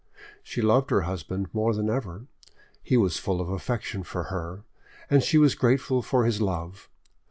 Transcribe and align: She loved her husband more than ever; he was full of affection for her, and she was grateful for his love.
She 0.41 0.63
loved 0.63 0.89
her 0.89 1.01
husband 1.01 1.53
more 1.53 1.75
than 1.75 1.87
ever; 1.87 2.25
he 2.81 2.97
was 2.97 3.19
full 3.19 3.39
of 3.39 3.49
affection 3.49 4.01
for 4.01 4.23
her, 4.33 4.63
and 5.11 5.21
she 5.21 5.37
was 5.37 5.53
grateful 5.53 6.01
for 6.01 6.25
his 6.25 6.41
love. 6.41 6.89